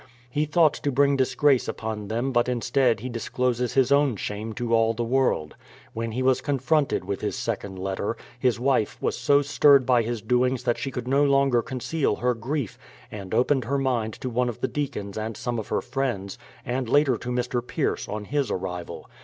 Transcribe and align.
He 0.31 0.45
thought 0.45 0.73
to 0.73 0.91
bring 0.91 1.15
disgrace 1.15 1.67
upon 1.67 2.07
them 2.07 2.31
but 2.31 2.49
instead 2.49 3.01
he 3.01 3.07
dis 3.07 3.29
closes 3.29 3.73
his 3.73 3.91
own 3.91 4.15
shame 4.15 4.51
to 4.53 4.73
all 4.73 4.95
the 4.95 5.03
world. 5.03 5.55
When 5.93 6.13
he 6.13 6.23
was 6.23 6.41
con 6.41 6.57
fronted 6.57 7.03
with 7.05 7.21
his 7.21 7.35
second 7.35 7.77
letter, 7.77 8.17
his 8.39 8.59
wife 8.59 8.99
was 8.99 9.15
so 9.15 9.43
stirred 9.43 9.85
by 9.85 10.01
his 10.01 10.23
doings 10.23 10.63
that 10.63 10.79
she 10.79 10.89
could 10.89 11.07
no 11.07 11.23
longer 11.23 11.61
conceal 11.61 12.15
her 12.15 12.33
grief, 12.33 12.79
and 13.11 13.31
opened 13.31 13.65
her 13.65 13.77
mind 13.77 14.15
to 14.21 14.29
one 14.31 14.49
of 14.49 14.59
the 14.61 14.67
deacons 14.67 15.19
and 15.19 15.37
some 15.37 15.59
of 15.59 15.67
her 15.67 15.81
friends, 15.81 16.39
and 16.65 16.89
later 16.89 17.15
to 17.19 17.29
Mr. 17.29 17.61
Pierce, 17.63 18.09
on 18.09 18.25
his 18.25 18.49
arrival. 18.49 19.07